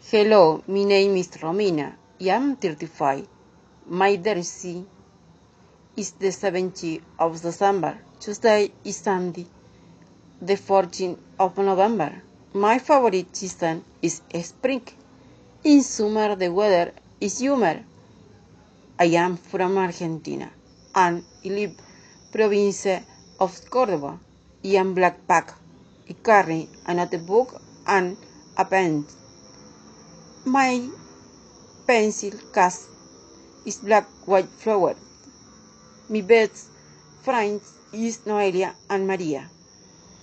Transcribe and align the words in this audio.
Hello, 0.00 0.62
my 0.68 0.84
name 0.84 1.16
is 1.16 1.28
Romina. 1.42 1.92
I 2.20 2.28
am 2.28 2.56
35. 2.56 3.26
My 3.88 4.16
birthday 4.16 4.84
is 5.96 6.12
the 6.12 6.28
17th 6.28 7.02
of 7.18 7.42
December. 7.42 7.98
Tuesday 8.20 8.70
is 8.84 8.96
Sunday, 8.96 9.44
the 10.40 10.54
14th 10.54 11.18
of 11.40 11.58
November. 11.58 12.22
My 12.54 12.78
favorite 12.78 13.36
season 13.36 13.84
is 14.00 14.22
spring. 14.40 14.86
In 15.64 15.82
summer, 15.82 16.36
the 16.36 16.48
weather 16.48 16.92
is 17.20 17.40
humid. 17.40 17.84
I 19.00 19.06
am 19.06 19.36
from 19.36 19.76
Argentina 19.76 20.48
and 20.94 21.24
I 21.44 21.48
live 21.48 21.74
province 22.32 22.86
of 23.40 23.52
Córdoba. 23.68 24.16
I 24.64 24.68
am 24.68 24.94
backpack. 24.94 25.52
I 26.08 26.12
carry 26.22 26.68
a 26.86 26.94
notebook 26.94 27.60
and 27.86 28.16
a 28.56 28.64
pen. 28.64 29.04
My 30.48 30.88
pencil 31.86 32.32
case 32.54 32.88
is 33.66 33.76
black 33.84 34.08
white 34.24 34.48
flower. 34.48 34.96
My 36.08 36.22
best 36.22 36.70
friends 37.22 37.74
is 37.92 38.24
Noelia 38.24 38.72
and 38.88 39.06
Maria. 39.06 39.50